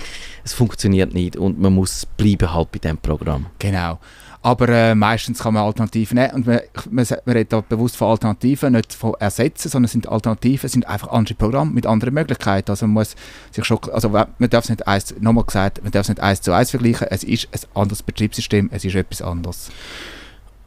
[0.44, 3.46] es funktioniert nicht und man muss bleiben halt bei dem Programm.
[3.58, 3.98] Genau.
[4.46, 6.30] Aber äh, meistens kann man Alternativen nehmen.
[6.34, 10.86] Und man, man, redet da bewusst von Alternativen, nicht von Ersetzen, sondern sind Alternativen, sind
[10.86, 12.70] einfach andere Programme mit anderen Möglichkeiten.
[12.70, 13.16] Also man muss
[13.50, 16.42] sich schon, also man darf es nicht eins, nochmal gesagt, man darf es nicht eins
[16.42, 17.08] zu eins vergleichen.
[17.10, 19.68] Es ist ein anderes Betriebssystem, es ist etwas anderes.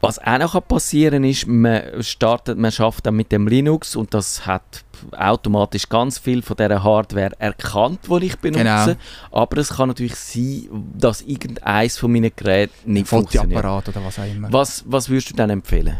[0.00, 4.14] Was auch noch kann passieren ist, man startet, man schafft dann mit dem Linux und
[4.14, 8.64] das hat automatisch ganz viel von dieser Hardware erkannt, die ich benutze.
[8.64, 9.42] Genau.
[9.42, 13.60] Aber es kann natürlich sein, dass irgendeins von meinen Geräten nicht funktioniert.
[13.60, 14.50] Fotoapparat oder was auch immer.
[14.50, 15.98] Was, was würdest du dann empfehlen?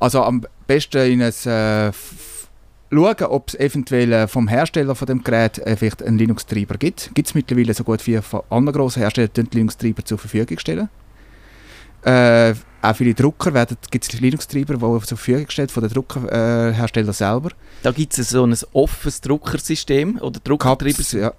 [0.00, 1.92] Also am besten in ein, äh,
[2.90, 7.10] schauen, ob es eventuell äh, vom Hersteller von dem Gerät äh, vielleicht einen Linux-Treiber gibt.
[7.14, 10.88] Gibt es mittlerweile so gut wie von anderen grossen Herstellern die Linux-Treiber zur Verfügung stellen.
[12.04, 17.12] Äh, auch viele Drucker gibt es Linux-Treiber, die zur Verfügung gestellt von den Druckerherstellern äh,
[17.12, 17.50] selber.
[17.82, 21.02] Da gibt es so ein offenes Druckersystem oder Druckertreiber.
[21.12, 21.32] Ja,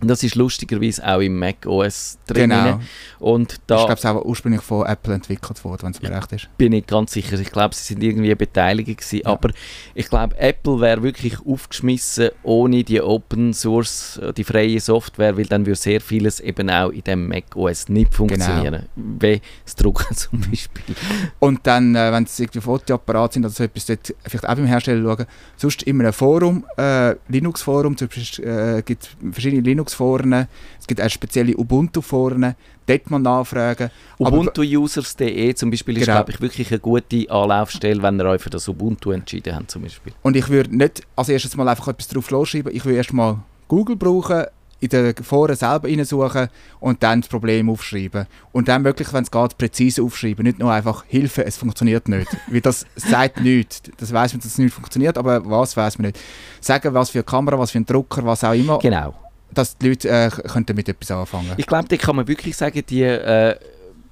[0.00, 2.50] Das ist lustigerweise auch im Mac OS drin.
[2.50, 2.80] genau.
[3.18, 6.32] Und da ist glaube ich auch ursprünglich von Apple entwickelt worden, wenn es mir recht
[6.32, 6.48] ist.
[6.56, 7.38] bin ich ganz sicher.
[7.38, 9.20] Ich glaube, sie sind irgendwie beteiligt gewesen.
[9.24, 9.30] Ja.
[9.30, 9.50] Aber
[9.94, 15.46] ich glaube, Apple wäre wirklich aufgeschmissen ohne die Open Source, äh, die freie Software, weil
[15.46, 18.86] dann würde sehr vieles eben auch in dem Mac OS nicht funktionieren.
[18.94, 20.94] Wie das Drucken zum Beispiel.
[21.38, 24.66] Und dann, äh, wenn es irgendwie Fotoapparate sind oder so etwas, dort vielleicht auch beim
[24.66, 25.26] Hersteller schauen.
[25.56, 30.46] Sonst immer ein Forum, äh, Linux-Forum, zum Beispiel äh, gibt verschiedene Linux-Foren,
[30.78, 32.54] es gibt auch spezielle Ubuntu-Foren,
[32.86, 33.90] dort mal nachfragen.
[34.18, 36.18] UbuntuUsers.de zum Beispiel ist, Genau.
[36.18, 39.82] glaube ich, wirklich eine gute Anlaufstelle, wenn ihr euch für das Ubuntu entschieden habt zum
[39.82, 40.12] Beispiel.
[40.22, 43.38] Und ich würde nicht als erstes mal einfach etwas drauf losschreiben, ich würde erst mal
[43.68, 44.44] Google brauchen,
[44.80, 46.48] in den Foren selber reinsuchen
[46.78, 48.26] und dann das Problem aufschreiben.
[48.52, 50.44] Und dann möglich, wenn es geht, präzise aufschreiben.
[50.44, 52.28] Nicht nur einfach Hilfe, es funktioniert nicht.
[52.48, 53.82] Weil das sagt nichts.
[53.96, 56.20] Das weiß man, dass es nicht funktioniert, aber was weiß man nicht.
[56.60, 59.14] Sagen, was für eine Kamera, was für ein Drucker, was auch immer, Genau.
[59.52, 60.30] Dass die Leute äh,
[60.66, 63.56] damit etwas anfangen Ich glaube, da kann man wirklich sagen, die äh,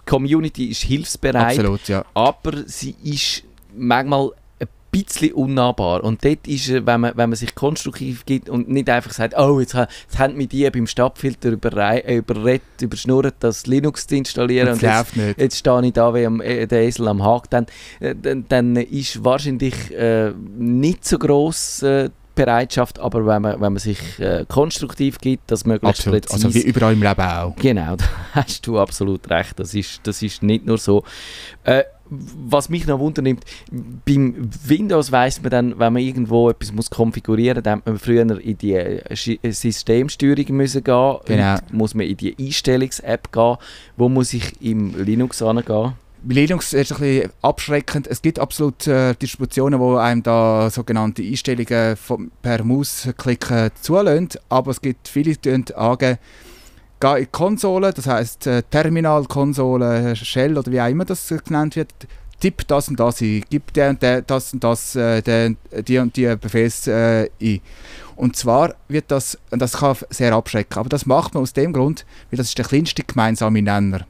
[0.06, 1.58] Community ist hilfsbereit.
[1.58, 2.04] Absolut, ja.
[2.14, 3.42] aber sie ist
[3.76, 6.04] manchmal ein bisschen unnahbar.
[6.04, 9.36] Und dort ist, äh, wenn man, wenn man sich konstruktiv gibt und nicht einfach sagt,
[9.36, 14.16] oh, jetzt, jetzt haben mich die beim Stadtfilter überrei- äh, überredet, überschnurrt, das Linux zu
[14.16, 14.68] installieren.
[14.68, 15.38] Und jetzt, nicht.
[15.38, 17.48] jetzt stehe ich da wie am, äh, der Esel am Haken.
[17.50, 17.66] Dann,
[18.00, 23.60] äh, dann, dann ist wahrscheinlich äh, nicht so gross äh, die Bereitschaft, aber wenn man,
[23.60, 26.22] wenn man sich äh, konstruktiv gibt, das möglichst Absolut.
[26.22, 27.56] präzise Also wie überall im Leben auch.
[27.56, 29.58] Genau, da hast du absolut recht.
[29.58, 31.04] Das ist, das ist nicht nur so.
[31.64, 33.44] Äh, was mich noch wundernimmt,
[34.04, 37.98] beim Windows weiß man dann, wenn man irgendwo etwas muss konfigurieren muss, dann hat man
[37.98, 41.16] früher in die äh, äh, Systemsteuerung müssen gehen.
[41.24, 41.56] Genau.
[41.72, 43.56] Muss man in die Einstellungs-App gehen.
[43.96, 45.94] Wo muss ich im Linux angehen?
[46.28, 48.08] Linux ist ein bisschen abschreckend.
[48.08, 54.72] Es gibt absolut äh, Distributionen, die einem da sogenannte Einstellungen vom, per Mausklicken zulassen, aber
[54.72, 56.18] es gibt viele, die angeben,
[56.98, 61.30] geh in die Konsole, das heisst äh, Terminal, Konsole, Shell oder wie auch immer das
[61.30, 61.92] äh, genannt wird,
[62.40, 65.54] tipp das und das ein, gib der und der, das und das, äh, der,
[65.86, 67.60] die und die Befehls äh, ein.
[68.16, 71.72] Und zwar wird das, und das kann sehr abschrecken, aber das macht man aus dem
[71.72, 74.06] Grund, weil das ist der kleinste gemeinsame Nenner.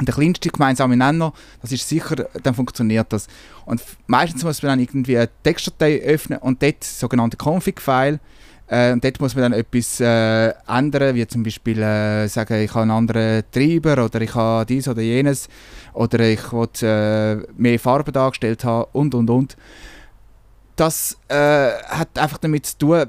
[0.00, 1.32] Der kleinste gemeinsame Nenner,
[1.62, 3.28] das ist sicher, dann funktioniert das.
[3.64, 8.20] Und meistens muss man dann irgendwie eine Textdatei öffnen und dort sogenannte Config-File.
[8.68, 12.70] Äh, und dort muss man dann etwas äh, ändern, wie zum Beispiel äh, sagen, ich
[12.70, 15.48] habe einen anderen Treiber oder ich habe dies oder jenes
[15.94, 19.56] oder ich will äh, mehr Farben dargestellt haben und und und.
[20.74, 23.06] Das äh, hat einfach damit zu tun,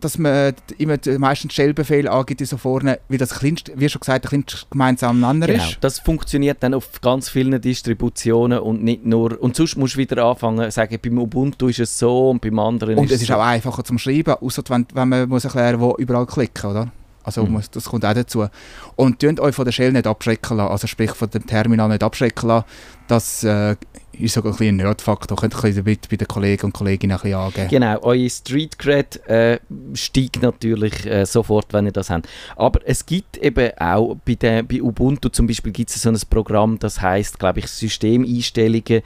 [0.00, 4.24] dass man immer den meisten Shell-Befehl angibt so vorne, wie das kleinste, wie schon gesagt,
[4.24, 5.64] der kleinste gemeinsame Nenner Genau.
[5.64, 5.78] ist.
[5.80, 9.40] Das funktioniert dann auf ganz vielen Distributionen und nicht nur.
[9.42, 12.96] Und sonst musst du wieder anfangen, sagen, beim Ubuntu ist es so und beim anderen
[12.98, 13.34] Und ist es ist so.
[13.34, 16.92] auch einfacher zum Schreiben, außer wenn, wenn man muss erklären wo überall klicken, oder?
[17.26, 17.52] Also Mhm.
[17.52, 18.46] muss, das kommt auch dazu.
[18.94, 22.02] Und tönt euch von der Shell nicht abschrecken lassen, also sprich von dem Terminal nicht
[22.02, 22.64] abschrecken lassen.
[23.08, 23.76] Das äh,
[24.18, 25.36] ist sogar ein bisschen ein Nerdfaktor.
[25.36, 27.68] Könnt ihr damit bei den Kollegen und Kolleginnen ein bisschen angeben.
[27.68, 29.58] Genau, eure Street Cred äh,
[29.94, 32.28] steigt natürlich äh, sofort, wenn ihr das habt.
[32.56, 36.18] Aber es gibt eben auch bei, der, bei Ubuntu zum Beispiel gibt es so ein
[36.30, 39.02] Programm, das heißt, glaube ich, Systemeinstellungen.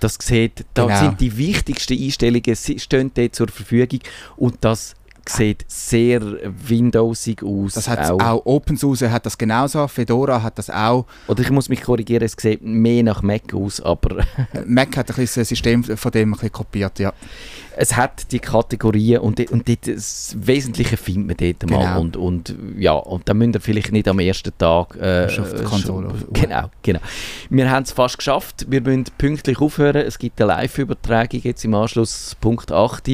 [0.00, 0.98] Das sieht, da Genau.
[0.98, 4.00] sind die wichtigsten Einstellungen stehen dort zur Verfügung
[4.36, 4.94] und das
[5.28, 7.74] sieht sehr Windowsig aus.
[7.74, 8.20] Das hat auch.
[8.20, 11.06] auch OpenSUSE hat das genauso, Fedora hat das auch.
[11.26, 14.24] Oder ich muss mich korrigieren, es sieht mehr nach Mac aus, aber
[14.66, 17.12] Mac hat ein bisschen das System von dem ein bisschen kopiert, ja.
[17.76, 21.78] Es hat die Kategorien und, und das Wesentliche findet man dort mal.
[21.78, 22.00] Genau.
[22.00, 24.96] Und, und, ja, und dann müsst ihr vielleicht nicht am ersten Tag...
[24.96, 25.28] Äh,
[25.64, 26.12] Konsole.
[26.32, 27.00] Genau, genau.
[27.50, 28.66] Wir haben es fast geschafft.
[28.68, 30.06] Wir müssen pünktlich aufhören.
[30.06, 33.10] Es gibt eine Live-Übertragung jetzt im Anschluss, Punkt 8.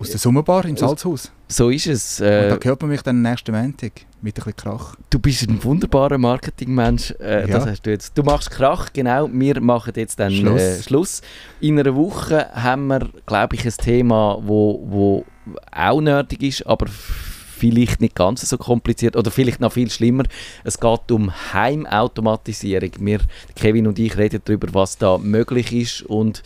[0.00, 1.30] Aus der Sommerbar im Salzhaus.
[1.48, 2.20] So ist es.
[2.20, 3.92] Und Äh, da hört man mich dann nächsten Montag
[4.24, 4.96] mit ein bisschen Krach.
[5.10, 7.12] Du bist ein wunderbarer Marketingmensch.
[7.20, 7.58] Äh, Ja.
[7.58, 8.16] Das hast du jetzt.
[8.16, 9.28] Du machst Krach, genau.
[9.30, 10.60] Wir machen jetzt dann Schluss.
[10.62, 11.20] Äh, Schluss.
[11.60, 15.24] In einer Woche haben wir, glaube ich, ein Thema, wo, wo
[15.70, 20.24] auch nerdig ist, aber vielleicht nicht ganz so kompliziert oder vielleicht noch viel schlimmer.
[20.64, 22.90] Es geht um Heimautomatisierung.
[23.00, 23.20] Wir,
[23.54, 26.42] Kevin und ich, reden darüber, was da möglich ist und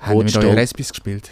[0.00, 1.30] Haben wo wir Stol- Respis gespielt?